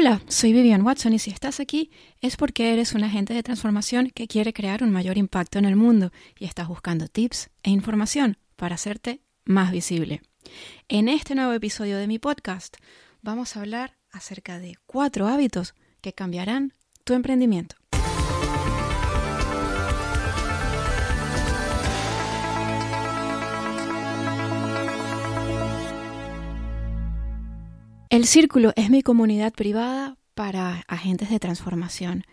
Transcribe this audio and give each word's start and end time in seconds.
Hola, 0.00 0.22
soy 0.28 0.52
Vivian 0.52 0.82
Watson 0.82 1.12
y 1.14 1.18
si 1.18 1.32
estás 1.32 1.58
aquí 1.58 1.90
es 2.20 2.36
porque 2.36 2.72
eres 2.72 2.92
un 2.92 3.02
agente 3.02 3.34
de 3.34 3.42
transformación 3.42 4.12
que 4.14 4.28
quiere 4.28 4.52
crear 4.52 4.84
un 4.84 4.92
mayor 4.92 5.18
impacto 5.18 5.58
en 5.58 5.64
el 5.64 5.74
mundo 5.74 6.12
y 6.38 6.44
estás 6.44 6.68
buscando 6.68 7.08
tips 7.08 7.50
e 7.64 7.70
información 7.70 8.38
para 8.54 8.76
hacerte 8.76 9.24
más 9.44 9.72
visible. 9.72 10.22
En 10.86 11.08
este 11.08 11.34
nuevo 11.34 11.52
episodio 11.52 11.98
de 11.98 12.06
mi 12.06 12.20
podcast 12.20 12.76
vamos 13.22 13.56
a 13.56 13.60
hablar 13.60 13.96
acerca 14.12 14.60
de 14.60 14.76
cuatro 14.86 15.26
hábitos 15.26 15.74
que 16.00 16.12
cambiarán 16.12 16.74
tu 17.02 17.14
emprendimiento. 17.14 17.74
El 28.10 28.24
Círculo 28.24 28.72
es 28.74 28.88
mi 28.88 29.02
comunidad 29.02 29.52
privada 29.52 30.16
para 30.34 30.82
agentes 30.88 31.28
de 31.28 31.38
transformación. 31.38 32.24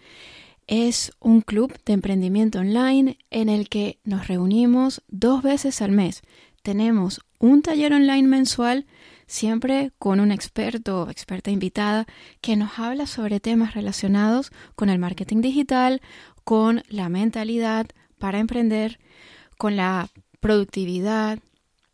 Es 0.68 1.12
un 1.20 1.42
club 1.42 1.78
de 1.84 1.92
emprendimiento 1.92 2.60
online 2.60 3.18
en 3.30 3.50
el 3.50 3.68
que 3.68 4.00
nos 4.06 4.30
reunimos 4.30 5.04
dos 5.10 5.44
veces 5.44 5.82
al 5.82 5.92
mes. 5.92 6.22
Tenemos 6.64 7.20
un 7.40 7.62
taller 7.62 7.92
online 7.92 8.26
mensual, 8.26 8.86
siempre 9.28 9.92
con 10.00 10.22
un 10.22 10.32
experto 10.32 11.04
o 11.04 11.10
experta 11.10 11.52
invitada 11.52 12.06
que 12.40 12.56
nos 12.56 12.80
habla 12.80 13.06
sobre 13.06 13.42
temas 13.42 13.74
relacionados 13.74 14.54
con 14.78 14.88
el 14.88 14.98
marketing 14.98 15.42
digital, 15.42 16.02
con 16.46 16.84
la 16.88 17.10
mentalidad 17.10 17.88
para 18.18 18.40
emprender, 18.40 18.98
con 19.58 19.76
la 19.76 20.08
productividad, 20.40 21.40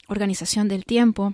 organización 0.08 0.68
del 0.68 0.86
tiempo 0.86 1.34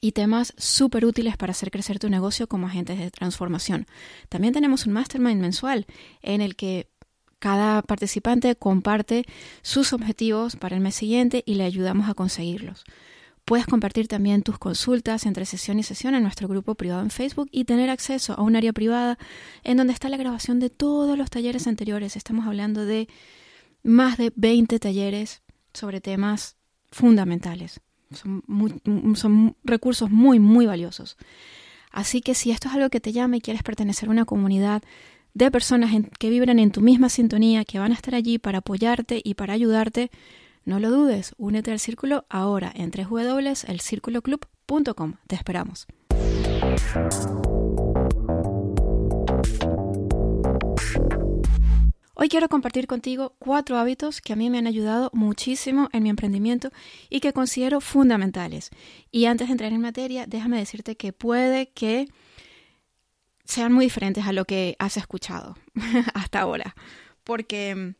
y 0.00 0.12
temas 0.12 0.54
súper 0.56 1.04
útiles 1.04 1.36
para 1.36 1.52
hacer 1.52 1.70
crecer 1.70 1.98
tu 1.98 2.08
negocio 2.08 2.46
como 2.46 2.66
agentes 2.66 2.98
de 2.98 3.10
transformación. 3.10 3.86
También 4.28 4.54
tenemos 4.54 4.86
un 4.86 4.92
mastermind 4.92 5.40
mensual 5.40 5.86
en 6.22 6.40
el 6.40 6.56
que 6.56 6.88
cada 7.38 7.82
participante 7.82 8.56
comparte 8.56 9.24
sus 9.62 9.92
objetivos 9.92 10.56
para 10.56 10.76
el 10.76 10.82
mes 10.82 10.94
siguiente 10.94 11.42
y 11.46 11.54
le 11.54 11.64
ayudamos 11.64 12.08
a 12.08 12.14
conseguirlos. 12.14 12.84
Puedes 13.44 13.66
compartir 13.66 14.08
también 14.08 14.42
tus 14.42 14.58
consultas 14.58 15.24
entre 15.24 15.46
sesión 15.46 15.78
y 15.78 15.84
sesión 15.84 16.16
en 16.16 16.24
nuestro 16.24 16.48
grupo 16.48 16.74
privado 16.74 17.02
en 17.02 17.10
Facebook 17.10 17.48
y 17.52 17.64
tener 17.64 17.90
acceso 17.90 18.32
a 18.32 18.42
un 18.42 18.56
área 18.56 18.72
privada 18.72 19.18
en 19.62 19.76
donde 19.76 19.92
está 19.92 20.08
la 20.08 20.16
grabación 20.16 20.58
de 20.58 20.68
todos 20.68 21.16
los 21.16 21.30
talleres 21.30 21.68
anteriores. 21.68 22.16
Estamos 22.16 22.46
hablando 22.46 22.84
de 22.84 23.08
más 23.84 24.18
de 24.18 24.32
20 24.34 24.80
talleres 24.80 25.42
sobre 25.72 26.00
temas 26.00 26.56
fundamentales. 26.90 27.80
Son, 28.12 29.56
recursos 29.64 30.10
muy, 30.10 30.38
muy 30.38 30.66
valiosos. 30.66 31.16
Así 31.90 32.20
que 32.20 32.34
si 32.34 32.50
esto 32.50 32.68
es 32.68 32.74
algo 32.74 32.90
que 32.90 33.00
te 33.00 33.12
llama 33.12 33.36
y 33.36 33.40
quieres 33.40 33.62
pertenecer 33.62 34.08
a 34.08 34.12
una 34.12 34.24
comunidad 34.24 34.82
de 35.34 35.50
personas 35.50 35.90
que 36.18 36.30
vibran 36.30 36.58
en 36.58 36.70
tu 36.70 36.80
misma 36.80 37.08
sintonía, 37.08 37.64
que 37.64 37.78
van 37.78 37.92
a 37.92 37.94
estar 37.94 38.14
allí 38.14 38.38
para 38.38 38.58
apoyarte 38.58 39.20
y 39.22 39.34
para 39.34 39.54
ayudarte, 39.54 40.10
no 40.64 40.80
lo 40.80 40.90
dudes, 40.90 41.34
únete 41.38 41.72
al 41.72 41.78
círculo 41.78 42.24
ahora 42.28 42.72
en 42.74 42.90
www.elcirculoclub.com. 42.90 45.14
Te 45.26 45.36
esperamos. 45.36 45.86
Hoy 52.18 52.30
quiero 52.30 52.48
compartir 52.48 52.86
contigo 52.86 53.36
cuatro 53.38 53.76
hábitos 53.76 54.22
que 54.22 54.32
a 54.32 54.36
mí 54.36 54.48
me 54.48 54.56
han 54.56 54.66
ayudado 54.66 55.10
muchísimo 55.12 55.90
en 55.92 56.02
mi 56.02 56.08
emprendimiento 56.08 56.70
y 57.10 57.20
que 57.20 57.34
considero 57.34 57.82
fundamentales. 57.82 58.70
Y 59.10 59.26
antes 59.26 59.48
de 59.48 59.52
entrar 59.52 59.70
en 59.74 59.82
materia, 59.82 60.24
déjame 60.26 60.56
decirte 60.56 60.96
que 60.96 61.12
puede 61.12 61.68
que 61.74 62.08
sean 63.44 63.70
muy 63.70 63.84
diferentes 63.84 64.26
a 64.26 64.32
lo 64.32 64.46
que 64.46 64.76
has 64.78 64.96
escuchado 64.96 65.58
hasta 66.14 66.40
ahora. 66.40 66.74
Porque 67.22 67.74
mm, 67.74 67.94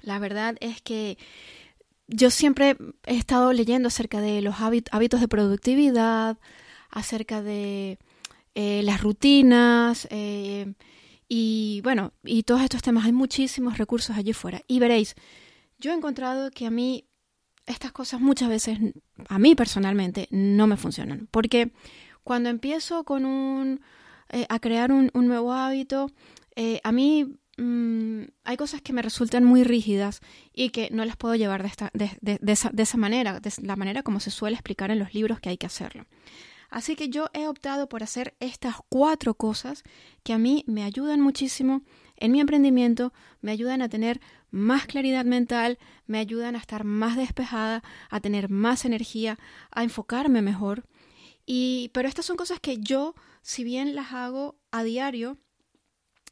la 0.00 0.18
verdad 0.18 0.56
es 0.58 0.82
que 0.82 1.16
yo 2.08 2.28
siempre 2.28 2.76
he 3.06 3.16
estado 3.16 3.52
leyendo 3.52 3.86
acerca 3.86 4.20
de 4.20 4.42
los 4.42 4.56
hábitos 4.60 5.20
de 5.20 5.28
productividad, 5.28 6.38
acerca 6.90 7.40
de 7.40 8.00
eh, 8.56 8.82
las 8.82 9.00
rutinas, 9.00 10.08
eh, 10.10 10.74
y 11.34 11.80
bueno, 11.80 12.12
y 12.24 12.42
todos 12.42 12.60
estos 12.60 12.82
temas, 12.82 13.06
hay 13.06 13.12
muchísimos 13.12 13.78
recursos 13.78 14.14
allí 14.14 14.34
fuera. 14.34 14.60
Y 14.68 14.80
veréis, 14.80 15.14
yo 15.78 15.90
he 15.90 15.94
encontrado 15.94 16.50
que 16.50 16.66
a 16.66 16.70
mí 16.70 17.06
estas 17.64 17.90
cosas 17.90 18.20
muchas 18.20 18.50
veces, 18.50 18.78
a 19.30 19.38
mí 19.38 19.54
personalmente, 19.54 20.28
no 20.30 20.66
me 20.66 20.76
funcionan. 20.76 21.28
Porque 21.30 21.72
cuando 22.22 22.50
empiezo 22.50 23.04
con 23.04 23.24
un, 23.24 23.80
eh, 24.28 24.44
a 24.50 24.58
crear 24.58 24.92
un, 24.92 25.10
nuevo 25.14 25.54
hábito, 25.54 26.10
eh, 26.54 26.82
a 26.84 26.92
mí 26.92 27.38
mm, 27.56 28.24
hay 28.44 28.56
cosas 28.58 28.82
que 28.82 28.92
me 28.92 29.00
resultan 29.00 29.42
muy 29.42 29.64
rígidas 29.64 30.20
y 30.52 30.68
que 30.68 30.90
no 30.90 31.02
las 31.06 31.16
puedo 31.16 31.34
llevar 31.34 31.62
de, 31.62 31.68
esta, 31.68 31.90
de, 31.94 32.10
de, 32.20 32.52
esa, 32.52 32.68
de 32.74 32.82
esa 32.82 32.98
manera, 32.98 33.40
de 33.40 33.50
la 33.62 33.76
manera 33.76 34.02
como 34.02 34.20
se 34.20 34.30
suele 34.30 34.56
explicar 34.56 34.90
en 34.90 34.98
los 34.98 35.14
libros 35.14 35.40
que 35.40 35.48
hay 35.48 35.56
que 35.56 35.64
hacerlo. 35.64 36.04
Así 36.72 36.96
que 36.96 37.10
yo 37.10 37.28
he 37.34 37.46
optado 37.48 37.86
por 37.86 38.02
hacer 38.02 38.34
estas 38.40 38.76
cuatro 38.88 39.34
cosas 39.34 39.84
que 40.22 40.32
a 40.32 40.38
mí 40.38 40.64
me 40.66 40.84
ayudan 40.84 41.20
muchísimo 41.20 41.82
en 42.16 42.32
mi 42.32 42.40
emprendimiento, 42.40 43.12
me 43.42 43.52
ayudan 43.52 43.82
a 43.82 43.90
tener 43.90 44.22
más 44.50 44.86
claridad 44.86 45.26
mental, 45.26 45.78
me 46.06 46.18
ayudan 46.18 46.56
a 46.56 46.58
estar 46.58 46.84
más 46.84 47.18
despejada, 47.18 47.82
a 48.08 48.20
tener 48.20 48.48
más 48.48 48.86
energía, 48.86 49.38
a 49.70 49.82
enfocarme 49.82 50.40
mejor. 50.40 50.88
Y 51.44 51.90
pero 51.92 52.08
estas 52.08 52.24
son 52.24 52.38
cosas 52.38 52.58
que 52.58 52.78
yo, 52.78 53.14
si 53.42 53.64
bien 53.64 53.94
las 53.94 54.14
hago 54.14 54.56
a 54.70 54.82
diario, 54.82 55.36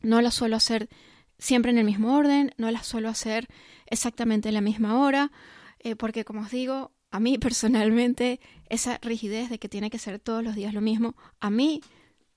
no 0.01 0.23
las 0.23 0.33
suelo 0.33 0.57
hacer 0.57 0.89
siempre 1.39 1.71
en 1.71 1.77
el 1.77 1.85
mismo 1.85 2.17
orden, 2.17 2.55
no 2.57 2.71
las 2.71 2.87
suelo 2.87 3.11
hacer 3.11 3.47
exactamente 3.85 4.49
en 4.49 4.55
la 4.55 4.63
misma 4.63 5.03
hora, 5.03 5.33
eh, 5.81 5.97
porque 5.97 6.25
como 6.25 6.41
os 6.41 6.51
digo, 6.51 6.93
a 7.11 7.21
mí 7.21 7.39
personalmente 7.39 8.41
esa 8.69 8.99
rigidez 9.03 9.51
de 9.51 9.59
que 9.59 9.69
tiene 9.69 9.91
que 9.91 9.99
ser 9.99 10.19
todos 10.19 10.45
los 10.45 10.55
días 10.55 10.75
lo 10.75 10.81
mismo, 10.81 11.17
a 11.41 11.51
mí 11.51 11.81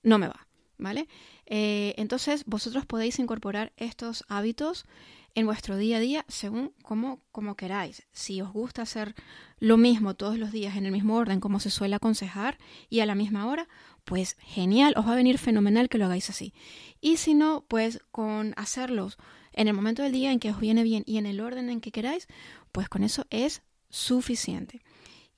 no 0.02 0.18
me 0.18 0.28
va, 0.28 0.46
¿vale? 0.78 1.08
Eh, 1.46 1.94
entonces 1.96 2.44
vosotros 2.46 2.86
podéis 2.86 3.18
incorporar 3.18 3.72
estos 3.76 4.24
hábitos 4.28 4.86
en 5.34 5.46
vuestro 5.46 5.76
día 5.76 5.96
a 5.96 6.00
día 6.00 6.24
según 6.28 6.72
como, 6.82 7.20
como 7.32 7.56
queráis. 7.56 8.04
Si 8.12 8.40
os 8.40 8.52
gusta 8.52 8.82
hacer 8.82 9.14
lo 9.58 9.76
mismo 9.76 10.14
todos 10.14 10.38
los 10.38 10.52
días 10.52 10.76
en 10.76 10.86
el 10.86 10.92
mismo 10.92 11.16
orden 11.16 11.40
como 11.40 11.60
se 11.60 11.70
suele 11.70 11.96
aconsejar 11.96 12.58
y 12.88 13.00
a 13.00 13.06
la 13.06 13.14
misma 13.14 13.46
hora, 13.46 13.68
pues 14.04 14.36
genial, 14.40 14.94
os 14.96 15.06
va 15.06 15.12
a 15.12 15.16
venir 15.16 15.38
fenomenal 15.38 15.88
que 15.88 15.98
lo 15.98 16.04
hagáis 16.04 16.30
así. 16.30 16.52
Y 17.00 17.16
si 17.16 17.34
no, 17.34 17.64
pues 17.68 18.00
con 18.10 18.54
hacerlos 18.56 19.18
en 19.52 19.68
el 19.68 19.74
momento 19.74 20.02
del 20.02 20.12
día 20.12 20.32
en 20.32 20.40
que 20.40 20.50
os 20.50 20.60
viene 20.60 20.82
bien 20.82 21.04
y 21.06 21.18
en 21.18 21.26
el 21.26 21.40
orden 21.40 21.70
en 21.70 21.80
que 21.80 21.92
queráis, 21.92 22.28
pues 22.72 22.88
con 22.88 23.02
eso 23.04 23.26
es 23.30 23.62
suficiente. 23.94 24.82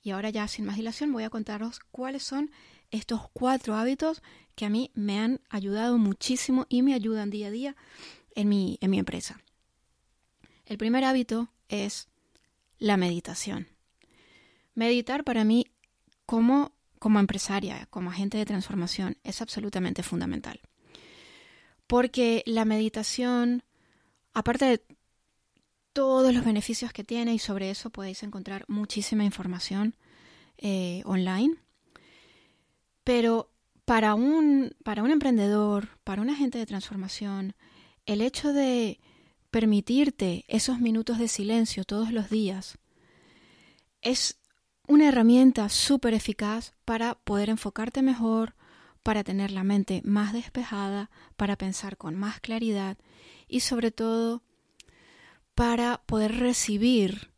Y 0.01 0.11
ahora 0.11 0.31
ya 0.31 0.47
sin 0.47 0.65
más 0.65 0.77
dilación 0.77 1.13
voy 1.13 1.23
a 1.23 1.29
contaros 1.29 1.79
cuáles 1.91 2.23
son 2.23 2.51
estos 2.89 3.29
cuatro 3.31 3.75
hábitos 3.75 4.23
que 4.55 4.65
a 4.65 4.69
mí 4.69 4.89
me 4.95 5.19
han 5.19 5.41
ayudado 5.49 5.97
muchísimo 5.97 6.65
y 6.67 6.81
me 6.81 6.95
ayudan 6.95 7.29
día 7.29 7.47
a 7.47 7.51
día 7.51 7.75
en 8.33 8.49
mi, 8.49 8.79
en 8.81 8.89
mi 8.89 8.97
empresa. 8.97 9.39
El 10.65 10.77
primer 10.77 11.03
hábito 11.03 11.49
es 11.69 12.07
la 12.79 12.97
meditación. 12.97 13.67
Meditar 14.73 15.23
para 15.23 15.43
mí 15.43 15.67
como, 16.25 16.71
como 16.97 17.19
empresaria, 17.19 17.87
como 17.91 18.09
agente 18.09 18.39
de 18.39 18.45
transformación, 18.45 19.17
es 19.23 19.41
absolutamente 19.41 20.01
fundamental. 20.01 20.61
Porque 21.85 22.43
la 22.47 22.65
meditación, 22.65 23.63
aparte 24.33 24.65
de 24.65 24.96
todos 25.97 26.31
los 26.31 26.45
beneficios 26.45 26.93
que 26.93 27.03
tiene 27.03 27.33
y 27.33 27.39
sobre 27.39 27.71
eso 27.71 27.89
podéis 27.89 28.21
encontrar 28.21 28.65
muchísima 28.67 29.23
información 29.23 29.95
eh, 30.59 31.01
online. 31.05 31.55
Pero 33.03 33.49
para 33.83 34.13
un, 34.13 34.75
para 34.83 35.01
un 35.01 35.09
emprendedor, 35.09 35.97
para 36.03 36.21
un 36.21 36.29
agente 36.29 36.59
de 36.59 36.67
transformación, 36.67 37.55
el 38.05 38.21
hecho 38.21 38.53
de 38.53 38.99
permitirte 39.49 40.45
esos 40.47 40.79
minutos 40.79 41.17
de 41.17 41.27
silencio 41.27 41.83
todos 41.83 42.11
los 42.11 42.29
días 42.29 42.77
es 44.01 44.39
una 44.87 45.07
herramienta 45.07 45.67
súper 45.67 46.13
eficaz 46.13 46.75
para 46.85 47.15
poder 47.15 47.49
enfocarte 47.49 48.03
mejor, 48.03 48.53
para 49.01 49.23
tener 49.23 49.49
la 49.49 49.63
mente 49.63 50.03
más 50.05 50.31
despejada, 50.31 51.09
para 51.37 51.55
pensar 51.55 51.97
con 51.97 52.15
más 52.15 52.39
claridad 52.39 52.99
y 53.47 53.61
sobre 53.61 53.89
todo 53.89 54.43
para 55.57 56.03
poder 56.05 56.37
recibir 56.37 57.31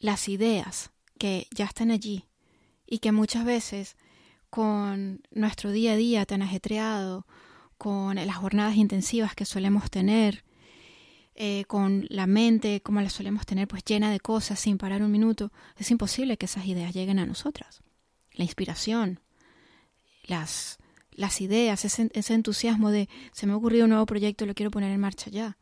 las 0.00 0.28
ideas 0.28 0.90
que 1.16 1.46
ya 1.54 1.66
están 1.66 1.92
allí 1.92 2.24
y 2.88 2.98
que 2.98 3.12
muchas 3.12 3.44
veces 3.44 3.96
con 4.50 5.22
nuestro 5.30 5.70
día 5.70 5.92
a 5.92 5.96
día 5.96 6.26
tan 6.26 6.42
ajetreado, 6.42 7.24
con 7.78 8.16
las 8.16 8.34
jornadas 8.34 8.74
intensivas 8.74 9.36
que 9.36 9.44
solemos 9.44 9.92
tener, 9.92 10.42
eh, 11.36 11.64
con 11.68 12.06
la 12.08 12.26
mente 12.26 12.80
como 12.80 13.00
la 13.00 13.10
solemos 13.10 13.46
tener 13.46 13.68
pues 13.68 13.84
llena 13.84 14.10
de 14.10 14.18
cosas 14.18 14.58
sin 14.58 14.76
parar 14.76 15.04
un 15.04 15.12
minuto, 15.12 15.52
es 15.76 15.88
imposible 15.92 16.38
que 16.38 16.46
esas 16.46 16.66
ideas 16.66 16.92
lleguen 16.92 17.20
a 17.20 17.26
nosotras. 17.26 17.80
La 18.32 18.42
inspiración, 18.42 19.20
las, 20.24 20.78
las 21.12 21.40
ideas, 21.40 21.84
ese, 21.84 22.10
ese 22.12 22.34
entusiasmo 22.34 22.90
de 22.90 23.08
se 23.30 23.46
me 23.46 23.52
ha 23.52 23.56
ocurrido 23.56 23.84
un 23.84 23.90
nuevo 23.90 24.06
proyecto, 24.06 24.46
lo 24.46 24.54
quiero 24.54 24.72
poner 24.72 24.90
en 24.90 24.98
marcha 25.00 25.30
ya. 25.30 25.56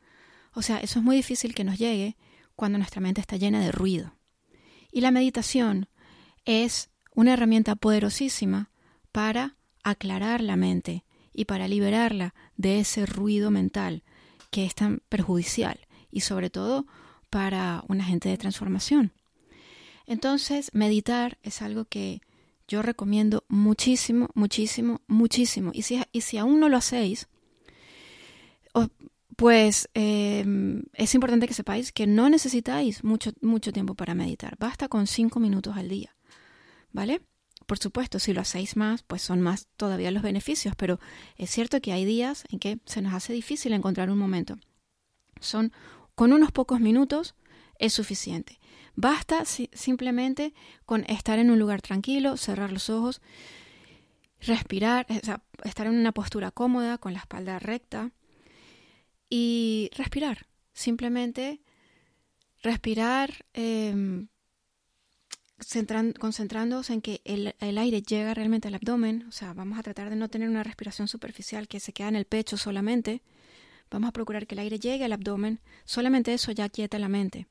O 0.54 0.62
sea, 0.62 0.78
eso 0.78 0.98
es 0.98 1.04
muy 1.04 1.16
difícil 1.16 1.54
que 1.54 1.64
nos 1.64 1.78
llegue 1.78 2.16
cuando 2.56 2.78
nuestra 2.78 3.00
mente 3.00 3.20
está 3.20 3.36
llena 3.36 3.60
de 3.60 3.72
ruido. 3.72 4.14
Y 4.92 5.00
la 5.00 5.10
meditación 5.10 5.88
es 6.44 6.90
una 7.14 7.32
herramienta 7.32 7.74
poderosísima 7.74 8.70
para 9.12 9.56
aclarar 9.82 10.40
la 10.40 10.56
mente 10.56 11.04
y 11.32 11.44
para 11.46 11.68
liberarla 11.68 12.34
de 12.56 12.80
ese 12.80 13.06
ruido 13.06 13.50
mental 13.50 14.02
que 14.50 14.64
es 14.64 14.74
tan 14.74 15.02
perjudicial 15.08 15.80
y 16.10 16.20
sobre 16.20 16.48
todo 16.48 16.86
para 17.28 17.82
un 17.88 18.00
agente 18.00 18.28
de 18.28 18.38
transformación. 18.38 19.12
Entonces, 20.06 20.70
meditar 20.72 21.38
es 21.42 21.62
algo 21.62 21.86
que 21.86 22.20
yo 22.68 22.82
recomiendo 22.82 23.44
muchísimo, 23.48 24.28
muchísimo, 24.34 25.00
muchísimo. 25.06 25.70
Y 25.74 25.82
si, 25.82 26.00
y 26.12 26.20
si 26.20 26.38
aún 26.38 26.60
no 26.60 26.68
lo 26.68 26.76
hacéis, 26.76 27.28
pues 29.36 29.88
em, 29.94 30.84
es 30.92 31.14
importante 31.14 31.48
que 31.48 31.54
sepáis 31.54 31.92
que 31.92 32.06
no 32.06 32.28
necesitáis 32.28 33.04
mucho, 33.04 33.32
mucho 33.40 33.72
tiempo 33.72 33.94
para 33.94 34.14
meditar. 34.14 34.56
Basta 34.58 34.88
con 34.88 35.06
cinco 35.06 35.40
minutos 35.40 35.76
al 35.76 35.88
día. 35.88 36.16
¿Vale? 36.92 37.22
Por 37.66 37.78
supuesto, 37.78 38.18
si 38.18 38.32
lo 38.32 38.42
hacéis 38.42 38.76
más, 38.76 39.02
pues 39.02 39.22
son 39.22 39.40
más 39.40 39.68
todavía 39.76 40.10
los 40.10 40.22
beneficios, 40.22 40.74
pero 40.76 41.00
es 41.36 41.50
cierto 41.50 41.80
que 41.80 41.92
hay 41.92 42.04
días 42.04 42.44
en 42.50 42.58
que 42.58 42.78
se 42.84 43.00
nos 43.00 43.14
hace 43.14 43.32
difícil 43.32 43.72
encontrar 43.72 44.10
un 44.10 44.18
momento. 44.18 44.58
Son 45.40 45.72
con 46.14 46.32
unos 46.32 46.52
pocos 46.52 46.80
minutos 46.80 47.34
es 47.78 47.92
suficiente. 47.92 48.60
Basta 48.94 49.44
simplemente 49.44 50.54
con 50.86 51.04
estar 51.04 51.38
en 51.38 51.50
un 51.50 51.58
lugar 51.58 51.82
tranquilo, 51.82 52.36
cerrar 52.36 52.70
los 52.70 52.90
ojos, 52.90 53.20
respirar, 54.40 55.06
estar 55.64 55.86
en 55.86 55.94
una 55.94 56.12
postura 56.12 56.52
cómoda, 56.52 56.98
con 56.98 57.14
la 57.14 57.20
espalda 57.20 57.58
recta 57.58 58.12
y 59.36 59.90
respirar. 59.96 60.46
Simplemente 60.74 61.60
respirar 62.62 63.44
em, 63.52 64.28
concentrándose 66.20 66.92
en 66.92 67.00
que 67.00 67.20
el, 67.24 67.56
el, 67.58 67.78
aire 67.78 68.00
llega 68.00 68.32
realmente 68.32 68.68
al 68.68 68.76
abdomen. 68.76 69.24
O 69.28 69.32
sea, 69.32 69.52
vamos 69.52 69.76
a 69.76 69.82
tratar 69.82 70.08
de 70.08 70.14
no 70.14 70.28
tener 70.28 70.48
una 70.48 70.62
respiración 70.62 71.08
superficial 71.08 71.66
que 71.66 71.80
se 71.80 71.92
queda 71.92 72.10
en 72.10 72.14
el 72.14 72.26
pecho 72.26 72.56
solamente. 72.56 73.22
Vamos 73.90 74.08
a 74.08 74.12
procurar 74.12 74.46
que 74.46 74.54
el 74.54 74.60
aire 74.60 74.78
llegue 74.78 75.04
al 75.04 75.12
abdomen. 75.12 75.58
Solamente 75.84 76.32
eso 76.32 76.52
ya 76.52 76.68
quieta 76.68 77.00
la 77.00 77.08
mente. 77.08 77.48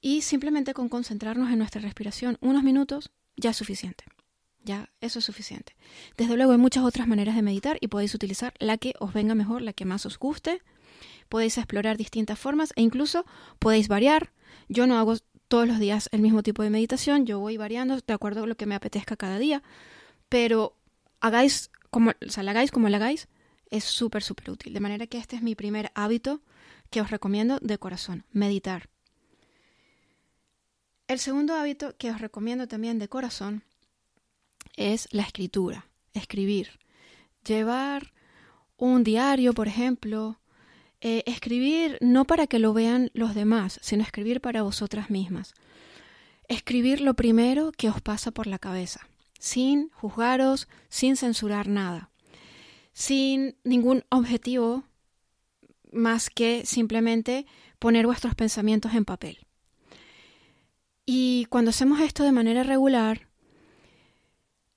Y 0.00 0.22
simplemente 0.22 0.72
con 0.72 0.88
concentrarnos 0.88 1.50
en 1.50 1.58
nuestra 1.58 1.82
respiración 1.82 2.38
unos 2.40 2.62
minutos 2.62 3.10
ya 3.36 3.50
es 3.50 3.58
suficiente. 3.58 4.04
Ya, 4.64 4.90
eso 5.00 5.18
es 5.18 5.24
suficiente. 5.24 5.74
Desde 6.16 6.36
luego 6.36 6.52
hay 6.52 6.58
muchas 6.58 6.84
otras 6.84 7.08
maneras 7.08 7.34
de 7.34 7.42
meditar 7.42 7.78
y 7.80 7.88
podéis 7.88 8.14
utilizar 8.14 8.54
la 8.60 8.78
que 8.78 8.94
os 9.00 9.12
venga 9.12 9.34
mejor, 9.34 9.62
la 9.62 9.72
que 9.72 9.84
más 9.84 10.06
os 10.06 10.18
guste. 10.18 10.62
Podéis 11.28 11.58
explorar 11.58 11.96
distintas 11.96 12.38
formas 12.38 12.72
e 12.76 12.82
incluso 12.82 13.24
podéis 13.58 13.88
variar. 13.88 14.32
Yo 14.68 14.86
no 14.86 14.98
hago 14.98 15.16
todos 15.48 15.66
los 15.66 15.78
días 15.78 16.08
el 16.12 16.20
mismo 16.20 16.42
tipo 16.42 16.62
de 16.62 16.70
meditación, 16.70 17.26
yo 17.26 17.40
voy 17.40 17.56
variando 17.56 17.98
de 17.98 18.12
acuerdo 18.14 18.44
a 18.44 18.46
lo 18.46 18.56
que 18.56 18.66
me 18.66 18.74
apetezca 18.74 19.16
cada 19.16 19.38
día, 19.38 19.62
pero 20.28 20.76
hagáis 21.20 21.70
como, 21.90 22.10
o 22.10 22.30
sea, 22.30 22.42
hagáis 22.48 22.70
como 22.70 22.86
hagáis, 22.86 23.28
es 23.70 23.84
súper, 23.84 24.22
súper 24.22 24.50
útil. 24.50 24.72
De 24.72 24.80
manera 24.80 25.06
que 25.06 25.18
este 25.18 25.36
es 25.36 25.42
mi 25.42 25.54
primer 25.54 25.90
hábito 25.94 26.40
que 26.88 27.00
os 27.00 27.10
recomiendo 27.10 27.58
de 27.60 27.78
corazón, 27.78 28.24
meditar. 28.30 28.88
El 31.08 31.18
segundo 31.18 31.54
hábito 31.54 31.96
que 31.98 32.10
os 32.10 32.20
recomiendo 32.20 32.68
también 32.68 32.98
de 32.98 33.08
corazón 33.08 33.64
es 34.76 35.08
la 35.12 35.22
escritura, 35.22 35.88
escribir. 36.14 36.78
Llevar 37.44 38.12
un 38.76 39.04
diario, 39.04 39.52
por 39.52 39.68
ejemplo, 39.68 40.40
eh, 41.00 41.24
escribir 41.26 41.98
no 42.00 42.24
para 42.24 42.46
que 42.46 42.58
lo 42.58 42.72
vean 42.72 43.10
los 43.14 43.34
demás, 43.34 43.80
sino 43.82 44.02
escribir 44.02 44.40
para 44.40 44.62
vosotras 44.62 45.10
mismas. 45.10 45.54
Escribir 46.48 47.00
lo 47.00 47.14
primero 47.14 47.72
que 47.72 47.88
os 47.88 48.00
pasa 48.00 48.30
por 48.30 48.46
la 48.46 48.58
cabeza, 48.58 49.08
sin 49.38 49.90
juzgaros, 49.90 50.68
sin 50.88 51.16
censurar 51.16 51.66
nada, 51.68 52.10
sin 52.92 53.56
ningún 53.64 54.04
objetivo 54.10 54.84
más 55.92 56.30
que 56.30 56.64
simplemente 56.64 57.46
poner 57.78 58.06
vuestros 58.06 58.34
pensamientos 58.34 58.94
en 58.94 59.04
papel. 59.04 59.46
Y 61.04 61.46
cuando 61.46 61.70
hacemos 61.70 62.00
esto 62.00 62.22
de 62.22 62.32
manera 62.32 62.62
regular, 62.62 63.28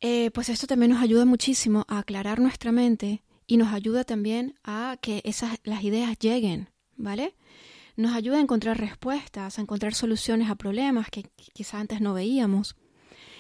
eh, 0.07 0.30
pues 0.30 0.50
esto 0.50 0.68
también 0.68 0.92
nos 0.92 1.02
ayuda 1.02 1.25
muchísimo 1.25 1.84
a 1.88 1.98
aclarar 1.98 2.40
nuestra 2.40 2.72
mente 2.72 3.24
y 3.48 3.57
nos 3.57 3.74
ayuda 3.74 4.04
también 4.04 4.54
a 4.63 5.00
que 5.02 5.24
esas, 5.25 5.57
las 5.63 5.84
ideas 5.84 6.19
lleguen, 6.19 6.69
¿vale? 6.96 7.34
Nos 7.96 8.16
ayuda 8.16 8.38
a 8.38 8.42
encontrar 8.42 8.80
respuestas, 8.80 9.57
a 9.57 9.62
encontrar 9.63 9.96
soluciones 9.96 10.52
a 10.52 10.56
problemas 10.57 11.10
que 11.10 11.24
quizá 11.54 11.80
antes 11.80 12.02
no 12.02 12.13
veíamos. 12.13 12.75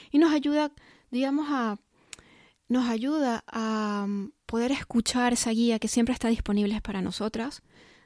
Y 0.09 0.17
nos 0.17 0.33
ayuda, 0.33 0.71
digamos, 1.11 1.49
a 1.51 1.77
nos 2.67 2.89
ayuda 2.89 3.43
a 3.45 4.07
mm, 4.07 4.31
poder 4.47 4.71
escuchar 4.71 5.33
esa 5.33 5.51
guía 5.51 5.77
que 5.77 5.87
siempre 5.87 6.13
está 6.13 6.29
disponible 6.29 6.81
para 6.81 6.99
nosotras, 6.99 7.61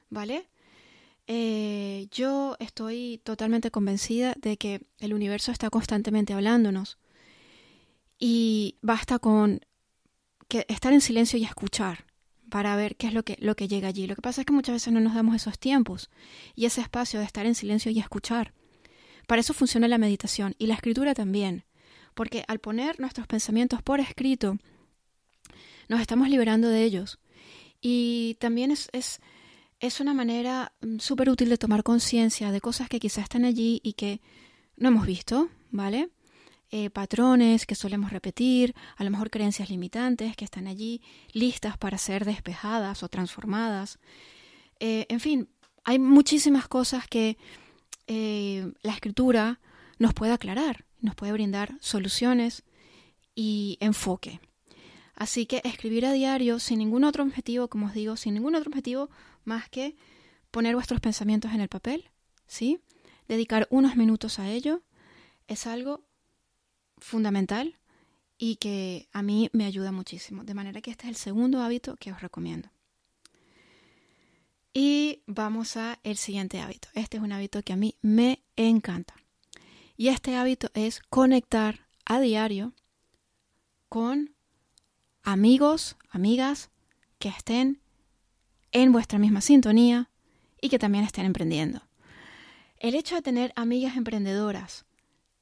¿vale? 0.10 0.50
Eh, 1.28 2.10
yo 2.12 2.58
estoy 2.60 3.22
totalmente 3.24 3.72
convencida 3.72 4.36
de 4.38 4.58
que 4.58 4.82
el 4.98 5.14
universo 5.14 5.54
está 5.54 5.70
constantemente 5.70 6.34
hablándonos 6.34 6.98
y 8.20 8.78
basta 8.82 9.20
con 9.20 9.62
que 10.48 10.66
estar 10.68 10.94
en 10.94 11.02
silencio 11.02 11.40
y 11.40 11.46
escuchar 11.46 12.06
para 12.50 12.76
ver 12.76 12.96
qué 12.96 13.08
es 13.08 13.14
lo 13.14 13.24
que, 13.24 13.38
lo 13.40 13.56
que 13.56 13.68
llega 13.68 13.88
allí. 13.88 14.08
Lo 14.08 14.16
que 14.16 14.22
pasa 14.22 14.42
es 14.42 14.46
que 14.46 14.54
muchas 14.54 14.74
veces 14.74 14.92
no 14.92 15.00
nos 15.00 15.14
damos 15.14 15.36
esos 15.36 15.60
tiempos 15.60 16.10
y 16.56 16.66
ese 16.66 16.82
espacio 16.82 17.20
de 17.20 17.26
estar 17.26 17.46
en 17.46 17.56
silencio 17.56 17.92
y 17.92 18.00
escuchar. 18.00 18.54
Para 19.28 19.42
eso 19.42 19.54
funciona 19.54 19.88
la 19.88 20.00
meditación 20.00 20.56
y 20.58 20.66
la 20.68 20.74
escritura 20.74 21.14
también, 21.14 21.64
porque 22.16 22.44
al 22.48 22.60
poner 22.60 23.00
nuestros 23.00 23.28
pensamientos 23.28 23.82
por 23.84 24.00
escrito, 24.00 24.58
nos 25.88 26.02
estamos 26.02 26.30
liberando 26.30 26.68
de 26.70 26.84
ellos. 26.84 27.20
Y 27.82 28.36
también 28.40 28.72
es, 28.72 28.90
es 28.92 29.22
es 29.80 30.00
una 30.00 30.14
manera 30.14 30.74
mm, 30.82 31.00
súper 31.00 31.30
útil 31.30 31.50
de 31.50 31.58
tomar 31.58 31.84
conciencia 31.84 32.52
de 32.52 32.62
cosas 32.62 32.90
que 32.90 33.00
quizás 33.00 33.24
están 33.24 33.46
allí 33.46 33.80
y 33.84 33.94
que 33.94 34.22
no 34.78 34.90
hemos 34.90 35.06
visto, 35.06 35.50
¿vale? 35.72 36.10
Eh, 36.72 36.92
patrones 36.92 37.66
que 37.66 37.74
solemos 37.74 38.12
repetir, 38.12 38.76
a 38.96 39.04
lo 39.04 39.10
mejor 39.10 39.32
creencias 39.32 39.72
limitantes 39.72 40.36
que 40.36 40.46
están 40.46 40.68
allí 40.68 41.02
listas 41.34 41.80
para 41.80 41.98
ser 41.98 42.26
despejadas 42.26 43.02
o 43.02 43.10
transformadas. 43.10 43.98
Eh, 44.80 45.08
en 45.10 45.20
fin, 45.20 45.50
hay 45.84 45.98
muchísimas 45.98 46.68
cosas 46.68 47.08
que 47.08 47.38
eh, 48.06 48.72
la 48.84 48.94
escritura 48.94 49.60
nos 49.98 50.14
puede 50.14 50.32
aclarar, 50.32 50.86
nos 51.02 51.16
puede 51.16 51.32
brindar 51.32 51.76
soluciones 51.80 52.64
y 53.34 53.78
enfoque. 53.80 54.40
Así 55.16 55.48
que 55.48 55.62
escribir 55.66 56.06
a 56.06 56.14
diario 56.14 56.60
sin 56.60 56.78
ningún 56.78 57.04
otro 57.04 57.24
objetivo, 57.24 57.68
como 57.68 57.88
os 57.88 57.94
digo, 57.94 58.16
sin 58.16 58.36
ningún 58.36 58.54
otro 58.54 58.70
objetivo 58.70 59.10
más 59.44 59.70
que 59.70 59.96
poner 60.52 60.76
vuestros 60.76 61.02
pensamientos 61.02 61.52
en 61.52 61.62
el 61.62 61.68
papel, 61.68 62.12
¿sí? 62.46 62.80
Dedicar 63.28 63.68
unos 63.72 63.96
minutos 63.96 64.38
a 64.38 64.50
ello 64.50 64.84
es 65.48 65.66
algo 65.66 66.09
fundamental 67.00 67.80
y 68.38 68.56
que 68.56 69.10
a 69.12 69.22
mí 69.22 69.50
me 69.54 69.66
ayuda 69.66 69.92
muchísimo. 69.92 70.44
De 70.44 70.54
manera 70.54 70.82
que 70.82 70.92
este 70.92 71.04
es 71.04 71.10
el 71.10 71.16
segundo 71.16 71.62
hábito 71.62 71.96
que 71.98 72.12
os 72.12 72.22
recomiendo. 72.22 72.70
Y 74.74 75.24
vamos 75.26 75.78
a 75.78 76.00
el 76.04 76.18
siguiente 76.18 76.62
hábito. 76.62 76.88
Este 76.94 77.18
es 77.18 77.24
un 77.24 77.32
hábito 77.32 77.62
que 77.64 77.74
a 77.74 77.76
mí 77.76 77.96
me 78.02 78.44
encanta. 78.56 79.16
Y 79.98 80.08
este 80.08 80.36
hábito 80.38 80.70
es 80.74 81.02
conectar 81.10 81.88
a 82.06 82.20
diario 82.20 82.74
con 83.90 84.36
amigos, 85.24 85.98
amigas 86.10 86.70
que 87.18 87.30
estén 87.30 87.82
en 88.72 88.92
vuestra 88.92 89.20
misma 89.20 89.42
sintonía 89.42 90.10
y 90.62 90.70
que 90.70 90.80
también 90.80 91.04
estén 91.04 91.26
emprendiendo. 91.26 91.82
El 92.78 92.96
hecho 92.96 93.16
de 93.16 93.22
tener 93.22 93.52
amigas 93.56 93.98
emprendedoras, 93.98 94.86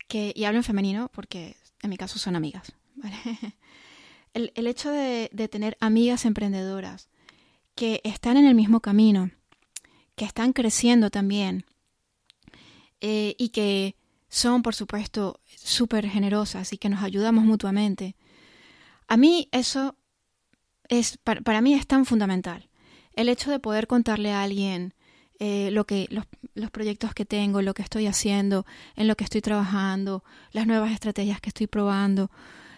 y 0.09 0.43
hablo 0.45 0.59
en 0.59 0.63
femenino 0.63 1.09
porque 1.13 1.57
en 1.81 1.89
mi 1.89 1.97
caso 1.97 2.19
son 2.19 2.35
amigas, 2.35 2.73
el, 4.33 4.67
hecho 4.67 4.91
de, 4.91 5.29
tener 5.49 5.77
amigas 5.79 6.25
emprendedoras 6.25 7.09
que 7.75 8.01
están 8.03 8.37
en 8.37 8.45
el 8.45 8.55
mismo 8.55 8.79
camino, 8.79 9.31
que 10.15 10.25
están 10.25 10.53
creciendo 10.53 11.09
también 11.09 11.65
eh, 13.01 13.35
y 13.37 13.49
que 13.49 13.95
son, 14.29 14.61
por 14.61 14.75
supuesto, 14.75 15.39
súper 15.55 16.07
generosas 16.07 16.73
y 16.73 16.77
que 16.77 16.89
nos 16.89 17.03
ayudamos 17.03 17.45
mutuamente, 17.45 18.15
a 19.07 19.17
mí 19.17 19.47
eso 19.51 19.95
es, 20.89 21.17
para, 21.17 21.61
mí 21.61 21.73
es 21.73 21.87
tan 21.87 22.05
fundamental. 22.05 22.69
El 23.13 23.29
hecho 23.29 23.51
de 23.51 23.59
poder 23.59 23.87
contarle 23.87 24.31
a 24.31 24.43
alguien 24.43 24.93
eh, 25.39 25.69
lo 25.71 25.85
que, 25.85 26.07
los, 26.09 26.25
los, 26.55 26.71
proyectos 26.71 27.13
que 27.13 27.25
tengo, 27.25 27.61
lo 27.61 27.73
que 27.73 27.83
estoy 27.83 28.07
haciendo, 28.07 28.65
en 28.95 29.07
lo 29.07 29.15
que 29.15 29.23
estoy 29.23 29.41
trabajando, 29.41 30.23
las 30.51 30.67
nuevas 30.67 30.91
estrategias 30.91 31.41
que 31.41 31.49
estoy 31.49 31.67
probando, 31.67 32.31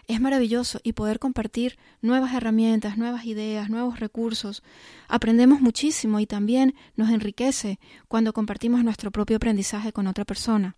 es 0.10 0.20
maravilloso 0.20 0.80
y 0.84 0.94
poder 0.94 1.20
compartir 1.20 1.78
nuevas 2.02 2.34
herramientas, 2.34 2.98
nuevas 2.98 3.26
ideas, 3.26 3.70
nuevos 3.70 4.00
recursos. 4.00 4.64
Aprendemos 5.08 5.62
muchísimo 5.62 6.20
y 6.20 6.26
también 6.26 6.74
nos 6.96 7.12
enriquece 7.12 7.80
cuando 8.08 8.34
compartimos 8.34 8.84
nuestro 8.84 9.12
propio 9.12 9.38
aprendizaje 9.38 9.94
con 9.94 10.08
otra 10.08 10.26
persona. 10.26 10.76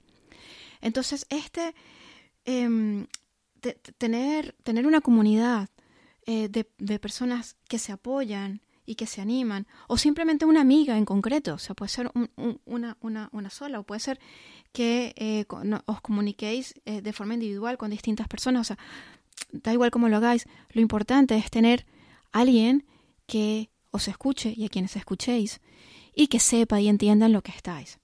Entonces, 0.81 1.25
este 1.29 1.73
em, 2.43 3.07
tener, 3.97 4.53
tener 4.63 4.85
una 4.85 4.99
comunidad 4.99 5.69
eh, 6.25 6.49
de, 6.49 6.99
personas 6.99 7.55
que 7.67 7.79
se 7.79 7.91
apoyan 7.91 8.61
y 8.91 8.95
que 8.95 9.07
se 9.07 9.21
animan, 9.21 9.67
o 9.87 9.97
simplemente 9.97 10.43
una 10.43 10.59
amiga 10.59 10.97
en 10.97 11.05
concreto, 11.05 11.53
o 11.53 11.57
sea, 11.57 11.73
puede 11.73 11.87
ser 11.87 12.11
una, 12.65 12.97
una, 12.99 13.29
una, 13.31 13.49
sola, 13.49 13.79
o 13.79 13.83
puede 13.83 14.01
ser 14.01 14.19
que 14.73 15.13
eh, 15.15 15.45
os 15.85 16.01
comuniquéis 16.01 16.73
eh, 16.83 17.01
de 17.01 17.13
forma 17.13 17.35
individual 17.35 17.77
con 17.77 17.89
distintas 17.89 18.27
personas, 18.27 18.61
o 18.61 18.75
sea, 18.75 18.77
da 19.53 19.71
igual 19.71 19.91
cómo 19.91 20.09
lo 20.09 20.17
hagáis, 20.17 20.45
lo 20.71 20.81
importante 20.81 21.37
es 21.37 21.49
tener 21.49 21.85
alguien 22.33 22.85
que 23.27 23.69
os 23.91 24.09
escuche 24.09 24.53
y 24.57 24.65
a 24.65 24.69
quienes 24.69 24.97
escuchéis 24.97 25.61
y 26.13 26.27
que 26.27 26.41
sepa 26.41 26.81
y 26.81 26.89
entienda 26.89 27.27
en 27.27 27.33
lo 27.33 27.43
que 27.43 27.51
estáis. 27.51 27.97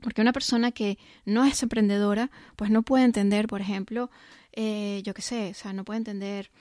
Porque 0.00 0.22
una 0.22 0.32
persona 0.32 0.70
que 0.70 0.98
no 1.24 1.44
es 1.44 1.64
emprendedora, 1.64 2.30
pues 2.54 2.70
no 2.70 2.82
puede 2.82 3.04
entender, 3.04 3.48
por 3.48 3.60
ejemplo, 3.60 4.08
eh, 4.52 5.02
yo 5.04 5.14
qué 5.14 5.22
sé, 5.22 5.50
o 5.50 5.54
sea, 5.54 5.72
no 5.72 5.84
puede 5.84 5.98
entender 5.98 6.52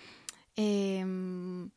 em, 0.56 1.70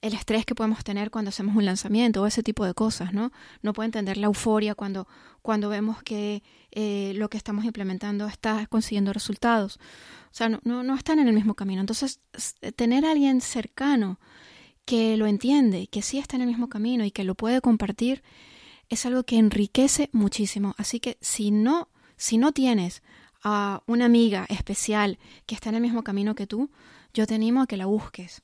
el 0.00 0.14
estrés 0.14 0.46
que 0.46 0.54
podemos 0.54 0.84
tener 0.84 1.10
cuando 1.10 1.30
hacemos 1.30 1.56
un 1.56 1.64
lanzamiento 1.64 2.22
o 2.22 2.26
ese 2.26 2.42
tipo 2.42 2.64
de 2.64 2.74
cosas, 2.74 3.12
¿no? 3.12 3.32
No 3.62 3.72
puede 3.72 3.86
entender 3.86 4.16
la 4.16 4.26
euforia 4.26 4.74
cuando, 4.74 5.08
cuando 5.42 5.68
vemos 5.68 6.02
que 6.02 6.42
eh, 6.70 7.12
lo 7.16 7.28
que 7.28 7.36
estamos 7.36 7.64
implementando 7.64 8.26
está 8.26 8.66
consiguiendo 8.68 9.12
resultados. 9.12 9.78
O 10.30 10.34
sea, 10.34 10.48
no, 10.48 10.60
no, 10.62 10.82
no 10.82 10.94
están 10.94 11.18
en 11.18 11.26
el 11.26 11.34
mismo 11.34 11.54
camino. 11.54 11.80
Entonces, 11.80 12.20
tener 12.76 13.04
a 13.04 13.10
alguien 13.10 13.40
cercano 13.40 14.20
que 14.84 15.16
lo 15.16 15.26
entiende, 15.26 15.88
que 15.88 16.02
sí 16.02 16.18
está 16.18 16.36
en 16.36 16.42
el 16.42 16.48
mismo 16.48 16.68
camino 16.68 17.04
y 17.04 17.10
que 17.10 17.24
lo 17.24 17.34
puede 17.34 17.60
compartir, 17.60 18.22
es 18.88 19.04
algo 19.04 19.24
que 19.24 19.36
enriquece 19.36 20.10
muchísimo. 20.12 20.74
Así 20.78 21.00
que 21.00 21.18
si 21.20 21.50
no, 21.50 21.88
si 22.16 22.38
no 22.38 22.52
tienes 22.52 23.02
a 23.42 23.82
una 23.86 24.04
amiga 24.04 24.46
especial 24.48 25.18
que 25.46 25.54
está 25.54 25.68
en 25.70 25.76
el 25.76 25.82
mismo 25.82 26.04
camino 26.04 26.34
que 26.34 26.46
tú, 26.46 26.70
yo 27.12 27.26
te 27.26 27.34
animo 27.34 27.62
a 27.62 27.66
que 27.66 27.76
la 27.76 27.86
busques. 27.86 28.42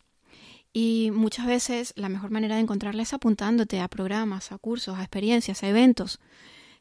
Y 0.76 1.12
muchas 1.12 1.46
veces 1.46 1.94
la 1.96 2.08
mejor 2.08 2.32
manera 2.32 2.56
de 2.56 2.62
encontrarla 2.62 3.04
es 3.04 3.14
apuntándote 3.14 3.80
a 3.80 3.86
programas, 3.86 4.50
a 4.50 4.58
cursos, 4.58 4.98
a 4.98 5.02
experiencias, 5.02 5.62
a 5.62 5.68
eventos, 5.68 6.18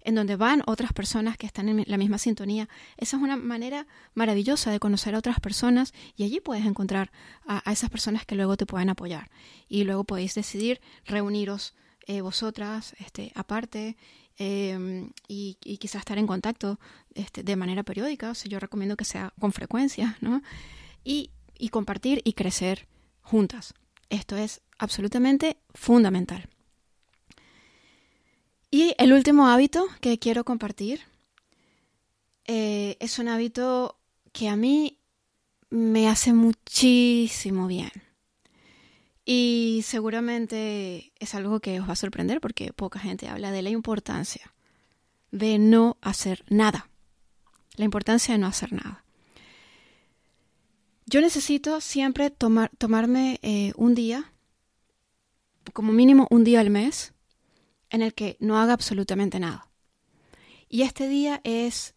en 0.02 0.16
donde 0.16 0.36
van 0.36 0.64
otras 0.66 0.94
personas 0.94 1.38
que 1.38 1.46
están 1.46 1.70
en 1.70 1.84
la 1.86 1.98
misma 1.98 2.18
sintonía. 2.18 2.68
Esa 2.98 3.18
es 3.18 3.24
una 3.24 3.38
manera 3.38 3.86
maravillosa 4.16 4.72
de 4.72 4.80
conocer 4.80 5.14
a 5.14 5.20
otras 5.20 5.40
personas 5.40 5.94
y 6.18 6.24
allí 6.24 6.40
puedes 6.40 6.66
encontrar 6.66 7.12
a, 7.46 7.72
esas 7.72 7.92
personas 7.92 8.26
que 8.26 8.34
luego 8.34 8.58
te 8.58 8.66
pueden 8.66 8.90
apoyar. 8.90 9.30
Y 9.70 9.84
luego 9.84 10.06
podéis 10.06 10.34
decidir 10.34 10.82
reuniros 11.06 11.76
eh, 12.08 12.22
vosotras 12.22 12.96
este, 12.98 13.32
aparte 13.36 13.96
em, 14.38 15.12
y, 15.28 15.60
quizás 15.80 16.00
estar 16.00 16.18
en 16.18 16.26
contacto 16.26 16.80
este, 17.14 17.44
de 17.44 17.56
manera 17.56 17.84
periódica. 17.84 18.32
O 18.32 18.50
yo 18.50 18.60
recomiendo 18.60 18.98
que 18.98 19.06
sea 19.06 19.34
con 19.40 19.52
frecuencia, 19.52 20.18
¿no? 20.20 20.42
Y 21.04 21.30
compartir 21.70 22.22
y 22.24 22.34
crecer 22.34 22.88
juntas. 23.22 23.76
Esto 24.14 24.38
es 24.38 24.62
absolutamente 24.78 25.58
fundamental. 25.74 26.48
Y 28.70 28.94
el 29.00 29.12
último 29.12 29.48
hábito 29.48 29.88
que 30.02 30.20
quiero 30.20 30.44
compartir 30.44 31.02
eh, 32.46 32.96
es 33.00 33.18
un 33.18 33.28
hábito 33.28 33.98
que 34.32 34.50
a 34.50 34.56
mí 34.56 35.00
me 35.72 36.08
hace 36.10 36.32
muchísimo 36.32 37.66
bien. 37.66 37.92
Y 39.26 39.82
seguramente 39.84 41.12
es 41.18 41.34
algo 41.34 41.60
que 41.60 41.80
os 41.80 41.90
va 41.90 41.94
a 41.94 41.96
sorprender 41.96 42.40
porque 42.40 42.72
poca 42.72 43.00
gente 43.00 43.28
habla 43.28 43.52
de 43.52 43.64
la 43.64 43.72
importancia 43.72 44.54
de 45.32 45.58
no 45.58 45.98
hacer 46.02 46.46
nada. 46.50 46.88
La 47.78 47.86
importancia 47.86 48.36
de 48.36 48.38
no 48.38 48.46
hacer 48.46 48.74
nada. 48.74 49.03
Yo 51.06 51.22
necesito 51.22 51.82
siempre 51.82 52.30
tomar, 52.30 52.72
tomarme 52.78 53.40
eh, 53.42 53.74
un 53.76 53.94
día, 53.94 54.32
como 55.74 55.92
mínimo 55.92 56.28
un 56.30 56.44
día 56.44 56.60
al 56.60 56.70
mes, 56.70 57.14
en 57.90 58.02
el 58.02 58.14
que 58.14 58.38
no 58.40 58.60
haga 58.60 58.74
absolutamente 58.74 59.40
nada. 59.40 59.70
Y 60.70 60.82
este 60.82 61.08
día 61.08 61.42
es, 61.44 61.94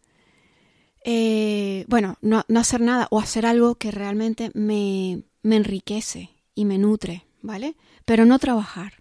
eh, 1.03 1.85
bueno, 1.87 2.17
no, 2.21 2.43
no, 2.47 2.59
hacer 2.59 2.81
nada 2.81 3.07
o 3.09 3.19
hacer 3.19 3.45
algo 3.45 3.75
que 3.75 3.91
realmente 3.91 4.51
me, 4.53 5.23
me 5.41 5.55
enriquece 5.55 6.29
y 6.53 6.65
me 6.65 6.77
nutre, 6.77 7.25
¿vale? 7.41 7.75
Pero 8.05 8.25
no 8.25 8.37
trabajar. 8.39 8.93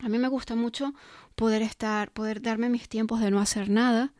A 0.00 0.08
mí 0.08 0.18
me 0.18 0.28
gusta 0.28 0.54
mucho 0.54 0.92
poder 1.34 1.62
estar, 1.62 2.10
poder 2.12 2.42
darme 2.42 2.68
mis 2.68 2.88
tiempos 2.88 3.20
de 3.20 3.30
no 3.30 3.40
hacer 3.40 3.70
nada 3.70 4.12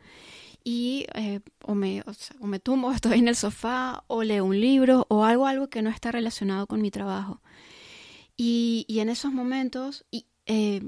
y 0.69 1.07
eh, 1.15 1.41
o, 1.65 1.75
me, 1.75 2.03
o, 2.41 2.47
me 2.47 2.61
tumbo, 2.61 2.93
estoy 2.93 3.21
en 3.21 3.29
el 3.29 3.37
sofá 3.37 4.05
o 4.07 4.23
leo 4.23 4.45
un 4.45 4.61
libro 4.61 5.07
o 5.09 5.25
algo, 5.25 5.47
algo 5.47 5.71
que 5.71 5.81
no 5.81 5.89
está 5.89 6.13
relacionado 6.13 6.67
con 6.67 6.83
mi 6.83 6.91
trabajo. 6.91 7.41
Y, 8.37 8.85
y 8.87 9.01
en 9.01 9.09
esos 9.09 9.33
momentos 9.33 10.05
eh, 10.45 10.83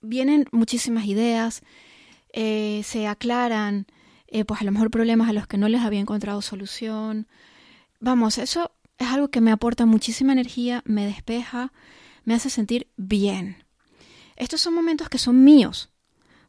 vienen 0.00 0.46
muchísimas 0.50 1.06
ideas, 1.06 1.62
eh, 2.32 2.82
se 2.84 3.06
aclaran, 3.06 3.86
pues 4.48 4.60
a 4.60 4.64
lo 4.64 4.72
mejor 4.72 4.90
problemas 4.90 5.28
a 5.28 5.34
los 5.34 5.46
que 5.46 5.56
no 5.56 5.68
les 5.68 5.82
había 5.82 6.00
encontrado 6.00 6.42
solución. 6.42 7.28
Vamos, 8.00 8.38
eso 8.38 8.72
es 8.98 9.06
algo 9.06 9.28
que 9.28 9.40
me 9.40 9.52
aporta 9.52 9.86
muchísima 9.86 10.32
energía, 10.32 10.82
me 10.84 11.06
despeja, 11.06 11.72
me 12.24 12.34
hace 12.34 12.50
sentir 12.50 12.90
bien. 12.96 13.64
Estos 14.34 14.60
son 14.60 14.74
momentos 14.74 15.08
que 15.08 15.18
son 15.18 15.44
míos. 15.44 15.90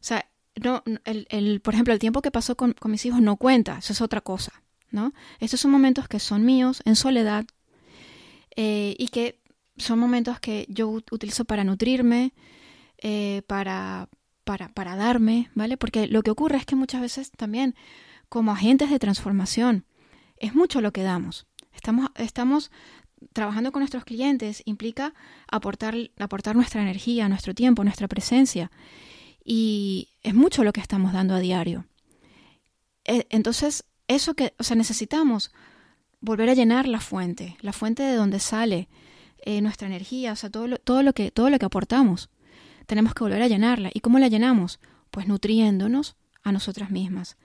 O 0.00 0.06
sea, 0.06 0.26
no, 0.62 0.82
el, 1.04 1.26
el, 1.30 1.60
por 1.60 1.74
ejemplo, 1.74 1.92
el 1.92 1.98
tiempo 1.98 2.22
que 2.22 2.30
pasó 2.30 2.56
con, 2.56 2.74
mis 2.84 3.04
hijos 3.06 3.20
no 3.20 3.36
cuenta, 3.36 3.78
eso 3.78 3.92
es 3.92 4.00
otra 4.00 4.20
cosa, 4.20 4.62
¿no? 4.90 5.12
Estos 5.40 5.60
son 5.60 5.70
momentos 5.70 6.08
que 6.08 6.20
son 6.20 6.44
míos, 6.44 6.82
en 6.84 6.96
soledad, 6.96 7.44
eh, 8.56 8.94
y 8.98 9.08
que 9.08 9.40
son 9.76 9.98
momentos 9.98 10.38
que 10.38 10.66
yo 10.68 10.88
utilizo 10.88 11.44
para 11.44 11.64
nutrirme, 11.64 12.32
eh, 12.98 13.42
para, 13.46 14.08
para, 14.44 14.68
para 14.68 14.96
darme, 14.96 15.50
¿vale? 15.54 15.76
Porque 15.76 16.06
lo 16.06 16.22
que 16.22 16.30
ocurre 16.30 16.58
es 16.58 16.66
que 16.66 16.76
muchas 16.76 17.00
veces 17.00 17.30
también, 17.32 17.74
como 18.28 18.52
agentes 18.52 18.90
de 18.90 18.98
transformación, 18.98 19.84
es 20.36 20.54
mucho 20.54 20.80
lo 20.80 20.92
que 20.92 21.02
damos. 21.02 21.46
Estamos, 21.72 22.10
estamos 22.14 22.70
trabajando 23.32 23.72
con 23.72 23.80
nuestros 23.80 24.04
clientes, 24.04 24.62
implica 24.66 25.14
aportar, 25.50 25.96
aportar 26.18 26.54
nuestra 26.54 26.82
energía, 26.82 27.28
nuestro 27.28 27.54
tiempo, 27.54 27.82
nuestra 27.82 28.06
presencia. 28.06 28.70
Y 29.44 30.08
es 30.22 30.34
mucho 30.34 30.64
lo 30.64 30.72
que 30.72 30.80
estamos 30.80 31.12
dando 31.12 31.34
a 31.34 31.40
diario. 31.40 31.86
E, 33.04 33.26
entonces, 33.30 33.84
eso 34.08 34.34
que, 34.34 34.54
o 34.58 34.62
sea, 34.62 34.76
necesitamos 34.76 35.52
volver 36.20 36.48
a 36.48 36.54
llenar 36.54 36.88
la 36.88 37.00
fuente, 37.00 37.56
la 37.60 37.72
fuente 37.72 38.02
de 38.02 38.14
donde 38.14 38.40
sale 38.40 38.88
eh, 39.44 39.60
nuestra 39.60 39.86
energía, 39.86 40.32
o 40.32 40.36
sea, 40.36 40.48
todo 40.48 40.66
lo, 40.66 40.78
todo, 40.78 41.02
lo 41.02 41.12
que, 41.12 41.30
todo 41.30 41.50
lo 41.50 41.58
que 41.58 41.66
aportamos. 41.66 42.30
Tenemos 42.86 43.14
que 43.14 43.24
volver 43.24 43.42
a 43.42 43.48
llenarla. 43.48 43.90
¿Y 43.92 44.00
cómo 44.00 44.18
la 44.18 44.28
llenamos? 44.28 44.80
Pues 45.10 45.26
nutriéndonos 45.26 46.16
a 46.42 46.52
nosotras 46.52 46.90
mismas, 46.90 47.36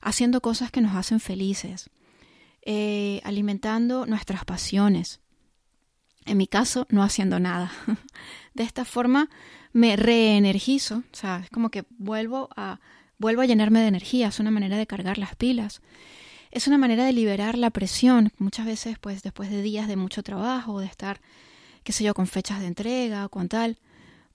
haciendo 0.00 0.40
cosas 0.40 0.70
que 0.70 0.80
nos 0.80 0.96
hacen 0.96 1.20
felices, 1.20 1.90
eh, 2.62 3.20
alimentando 3.24 4.06
nuestras 4.06 4.44
pasiones. 4.44 5.20
En 6.24 6.36
mi 6.36 6.46
caso, 6.46 6.86
no 6.90 7.02
haciendo 7.02 7.40
nada. 7.40 7.72
De 8.54 8.64
esta 8.64 8.84
forma 8.84 9.30
me 9.72 9.96
reenergizo, 9.96 10.96
o 11.12 11.16
sea, 11.16 11.40
es 11.44 11.50
como 11.50 11.70
que 11.70 11.84
vuelvo 11.90 12.48
a, 12.56 12.80
vuelvo 13.18 13.42
a 13.42 13.46
llenarme 13.46 13.80
de 13.80 13.88
energía, 13.88 14.28
es 14.28 14.40
una 14.40 14.50
manera 14.50 14.76
de 14.76 14.86
cargar 14.86 15.18
las 15.18 15.36
pilas. 15.36 15.80
Es 16.50 16.66
una 16.66 16.76
manera 16.76 17.06
de 17.06 17.14
liberar 17.14 17.56
la 17.56 17.70
presión, 17.70 18.30
muchas 18.36 18.66
veces 18.66 18.98
pues 18.98 19.22
después 19.22 19.50
de 19.50 19.62
días 19.62 19.88
de 19.88 19.96
mucho 19.96 20.22
trabajo, 20.22 20.80
de 20.80 20.86
estar, 20.86 21.20
qué 21.82 21.92
sé 21.92 22.04
yo, 22.04 22.12
con 22.12 22.26
fechas 22.26 22.60
de 22.60 22.66
entrega 22.66 23.24
o 23.24 23.30
con 23.30 23.48
tal, 23.48 23.78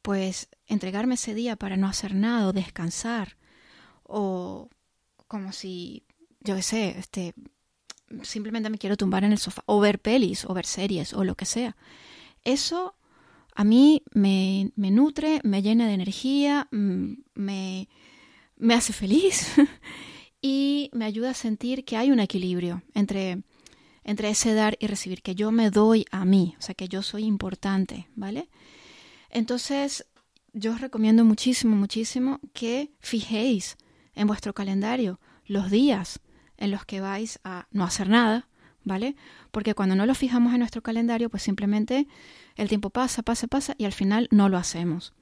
pues 0.01 0.49
entregarme 0.65 1.13
ese 1.13 1.35
día 1.35 1.55
para 1.55 1.77
no 1.77 1.87
hacer 1.87 2.15
nada 2.15 2.47
o 2.47 2.53
descansar 2.53 3.37
o 4.03 4.69
como 5.27 5.51
si, 5.51 6.03
yo 6.39 6.55
qué 6.55 6.61
sé, 6.61 6.97
este, 6.97 7.33
simplemente 8.23 8.69
me 8.69 8.77
quiero 8.77 8.97
tumbar 8.97 9.23
en 9.23 9.33
el 9.33 9.37
sofá 9.37 9.63
o 9.65 9.79
ver 9.79 9.99
pelis 9.99 10.45
o 10.45 10.53
ver 10.53 10.65
series 10.65 11.13
o 11.13 11.23
lo 11.23 11.35
que 11.35 11.45
sea. 11.45 11.75
Eso 12.43 12.95
a 13.57 13.63
mí 13.63 14.03
me, 14.13 14.71
me 14.75 14.91
nutre, 14.91 15.41
me 15.43 15.63
llena 15.63 15.87
de 15.87 15.95
energía, 15.95 16.67
me, 16.69 17.89
me 18.55 18.73
hace 18.75 18.93
feliz 18.93 19.47
y 20.43 20.91
me 20.93 21.05
ayuda 21.05 21.31
a 21.31 21.33
sentir 21.33 21.83
que 21.83 21.97
hay 21.97 22.11
un 22.11 22.19
equilibrio 22.19 22.83
entre, 22.93 23.41
entre 24.03 24.29
ese 24.29 24.53
dar 24.53 24.77
y 24.79 24.85
recibir, 24.85 25.23
que 25.23 25.33
yo 25.33 25.51
me 25.51 25.71
doy 25.71 26.05
a 26.11 26.23
mí, 26.23 26.53
o 26.59 26.61
sea, 26.61 26.75
que 26.75 26.87
yo 26.87 27.01
soy 27.01 27.23
importante, 27.23 28.07
¿vale? 28.13 28.47
Entonces, 29.31 30.05
yo 30.53 30.73
os 30.73 30.79
recomiendo 30.79 31.25
muchísimo, 31.25 31.75
muchísimo 31.75 32.39
que 32.53 32.91
fijéis 32.99 33.75
en 34.13 34.27
vuestro 34.27 34.53
calendario 34.53 35.19
los 35.47 35.71
días 35.71 36.19
en 36.57 36.69
los 36.69 36.85
que 36.85 37.01
vais 37.01 37.39
a 37.43 37.67
no 37.71 37.85
hacer 37.85 38.07
nada, 38.07 38.47
¿vale? 38.83 39.15
Porque 39.49 39.73
cuando 39.73 39.95
no 39.95 40.05
lo 40.05 40.13
fijamos 40.13 40.53
en 40.53 40.59
nuestro 40.59 40.83
calendario, 40.83 41.31
pues 41.31 41.41
simplemente 41.41 42.07
el 42.57 42.67
tiempo 42.67 42.89
pasa, 42.89 43.23
pasa, 43.23 43.47
pasa 43.47 43.75
y 43.77 43.85
al 43.85 43.93
final 43.93 44.27
no 44.31 44.49
lo 44.49 44.57
hacemos. 44.57 45.13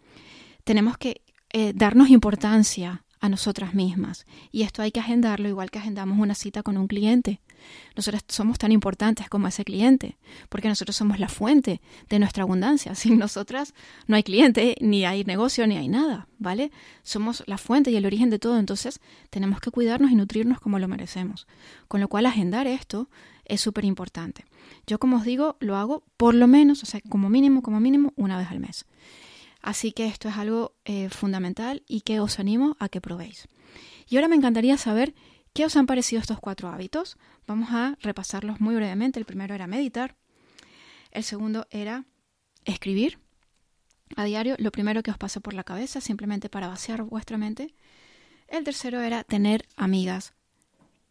Tenemos 0.63 0.97
que 0.97 1.21
eh, 1.53 1.73
darnos 1.75 2.09
importancia 2.09 3.03
a 3.19 3.29
nosotras 3.29 3.73
mismas 3.73 4.25
y 4.51 4.63
esto 4.63 4.81
hay 4.81 4.91
que 4.91 4.99
agendarlo 4.99 5.47
igual 5.47 5.71
que 5.71 5.79
agendamos 5.79 6.19
una 6.19 6.35
cita 6.35 6.63
con 6.63 6.77
un 6.77 6.87
cliente. 6.87 7.41
Nosotros 7.95 8.23
somos 8.27 8.57
tan 8.59 8.71
importantes 8.71 9.29
como 9.29 9.47
ese 9.47 9.63
cliente, 9.63 10.17
porque 10.49 10.67
nosotros 10.67 10.95
somos 10.95 11.19
la 11.19 11.29
fuente 11.29 11.81
de 12.09 12.19
nuestra 12.19 12.43
abundancia. 12.43 12.93
Sin 12.95 13.17
nosotras 13.17 13.73
no 14.07 14.15
hay 14.15 14.23
cliente, 14.23 14.75
ni 14.81 15.05
hay 15.05 15.23
negocio, 15.23 15.65
ni 15.65 15.77
hay 15.77 15.87
nada, 15.87 16.27
¿vale? 16.37 16.71
Somos 17.03 17.43
la 17.47 17.57
fuente 17.57 17.91
y 17.91 17.95
el 17.95 18.05
origen 18.05 18.29
de 18.29 18.39
todo, 18.39 18.59
entonces 18.59 18.99
tenemos 19.29 19.59
que 19.59 19.71
cuidarnos 19.71 20.11
y 20.11 20.15
nutrirnos 20.15 20.59
como 20.59 20.79
lo 20.79 20.87
merecemos. 20.87 21.47
Con 21.87 22.01
lo 22.01 22.07
cual, 22.07 22.25
agendar 22.25 22.67
esto 22.67 23.09
es 23.45 23.61
súper 23.61 23.85
importante. 23.85 24.45
Yo, 24.87 24.99
como 24.99 25.17
os 25.17 25.23
digo, 25.23 25.57
lo 25.59 25.75
hago 25.77 26.03
por 26.17 26.35
lo 26.35 26.47
menos, 26.47 26.83
o 26.83 26.85
sea, 26.85 27.01
como 27.09 27.29
mínimo, 27.29 27.61
como 27.61 27.79
mínimo, 27.79 28.13
una 28.15 28.37
vez 28.37 28.49
al 28.49 28.59
mes. 28.59 28.85
Así 29.61 29.91
que 29.91 30.05
esto 30.05 30.29
es 30.29 30.37
algo 30.37 30.75
eh, 30.85 31.09
fundamental 31.09 31.83
y 31.87 32.01
que 32.01 32.19
os 32.19 32.39
animo 32.39 32.77
a 32.79 32.89
que 32.89 33.01
probéis. 33.01 33.47
Y 34.07 34.15
ahora 34.15 34.27
me 34.27 34.35
encantaría 34.35 34.77
saber 34.77 35.15
qué 35.53 35.65
os 35.65 35.75
han 35.75 35.87
parecido 35.87 36.21
estos 36.21 36.39
cuatro 36.39 36.69
hábitos. 36.69 37.17
Vamos 37.47 37.69
a 37.71 37.97
repasarlos 38.01 38.61
muy 38.61 38.75
brevemente. 38.75 39.19
El 39.19 39.25
primero 39.25 39.55
era 39.55 39.65
meditar. 39.65 40.15
El 41.11 41.23
segundo 41.23 41.65
era 41.71 42.05
escribir 42.65 43.19
a 44.15 44.23
diario 44.23 44.55
lo 44.59 44.71
primero 44.71 45.01
que 45.01 45.11
os 45.11 45.17
pase 45.17 45.41
por 45.41 45.53
la 45.53 45.63
cabeza, 45.63 46.01
simplemente 46.01 46.49
para 46.49 46.67
vaciar 46.67 47.01
vuestra 47.03 47.37
mente. 47.37 47.73
El 48.47 48.63
tercero 48.63 49.01
era 49.01 49.23
tener 49.23 49.65
amigas 49.75 50.33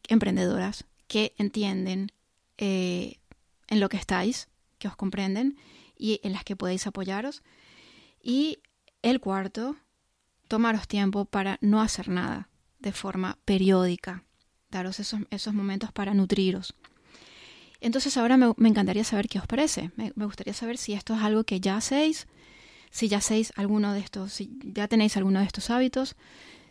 emprendedoras 0.08 0.84
que 1.08 1.34
entienden 1.38 2.12
eh, 2.58 3.18
en 3.68 3.80
lo 3.80 3.88
que 3.88 3.96
estáis, 3.96 4.48
que 4.78 4.88
os 4.88 4.96
comprenden 4.96 5.56
y 5.96 6.20
en 6.22 6.32
las 6.32 6.44
que 6.44 6.56
podéis 6.56 6.86
apoyaros. 6.86 7.42
Y 8.22 8.58
el 9.02 9.20
cuarto, 9.20 9.76
tomaros 10.48 10.88
tiempo 10.88 11.24
para 11.24 11.58
no 11.60 11.80
hacer 11.80 12.08
nada 12.08 12.48
de 12.78 12.92
forma 12.92 13.38
periódica, 13.44 14.24
daros 14.70 15.00
esos, 15.00 15.20
esos 15.30 15.54
momentos 15.54 15.92
para 15.92 16.14
nutriros. 16.14 16.74
Entonces 17.80 18.16
ahora 18.16 18.36
me, 18.36 18.68
encantaría 18.68 19.04
saber 19.04 19.28
qué 19.28 19.38
os 19.38 19.46
parece. 19.46 19.90
Me, 19.96 20.12
me, 20.14 20.24
gustaría 20.24 20.54
saber 20.54 20.78
si 20.78 20.94
esto 20.94 21.14
es 21.14 21.22
algo 21.22 21.44
que 21.44 21.60
ya 21.60 21.76
hacéis, 21.76 22.26
si 22.90 23.08
ya 23.08 23.18
hacéis 23.18 23.52
alguno 23.56 23.92
de 23.92 24.00
estos, 24.00 24.32
si 24.32 24.58
ya 24.62 24.88
tenéis 24.88 25.16
alguno 25.16 25.40
de 25.40 25.46
estos 25.46 25.70
hábitos, 25.70 26.16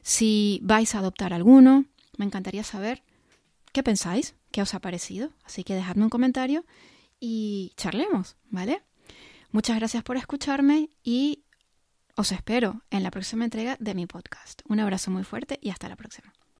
si 0.02 0.60
vais 0.64 0.96
a 0.96 1.00
adoptar 1.00 1.34
alguno. 1.34 1.86
Me 2.18 2.26
encantaría 2.26 2.64
saber 2.64 3.04
qué 3.72 3.84
pensáis, 3.84 4.36
qué 4.54 4.62
os 4.62 4.74
ha 4.74 4.80
parecido. 4.80 5.32
Así 5.44 5.66
que 5.66 5.74
dejadme 5.74 6.04
un 6.04 6.10
comentario 6.10 6.64
y 7.20 7.74
charlemos, 7.76 8.38
¿vale? 8.50 8.84
Muchas 9.52 9.76
gracias 9.76 10.04
por 10.04 10.16
escucharme 10.16 10.90
y 11.04 11.44
os 12.16 12.32
espero 12.32 12.84
en 12.92 13.04
la 13.04 13.12
próxima 13.12 13.44
entrega 13.44 13.76
de 13.80 13.96
mi 13.96 14.06
podcast. 14.06 14.62
Un 14.70 14.80
abrazo 14.80 15.12
muy 15.12 15.24
fuerte 15.24 15.60
y 15.62 15.72
hasta 15.72 15.90
la 15.90 15.96
próxima. 15.96 16.32